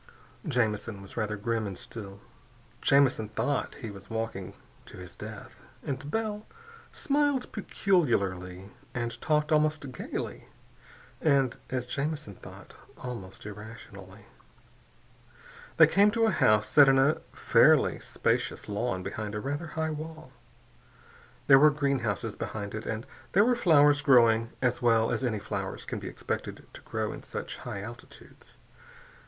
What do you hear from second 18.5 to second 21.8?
lawn behind a rather high wall. There were